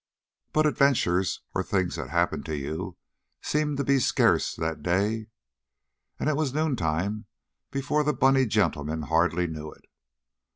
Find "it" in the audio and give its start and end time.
6.27-6.35, 9.71-9.85